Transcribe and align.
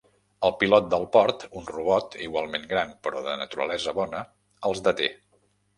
El 0.47 0.53
pilot 0.61 0.87
del 0.93 1.05
port, 1.15 1.45
un 1.61 1.67
robot 1.73 2.17
igualment 2.29 2.67
gran 2.75 2.97
però 3.05 3.25
de 3.29 3.39
naturalesa 3.45 3.99
bona, 4.01 4.27
els 4.71 4.85
deté. 4.91 5.17